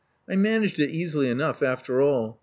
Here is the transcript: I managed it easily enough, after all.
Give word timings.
I 0.27 0.35
managed 0.35 0.79
it 0.79 0.89
easily 0.89 1.29
enough, 1.29 1.61
after 1.61 2.01
all. 2.01 2.39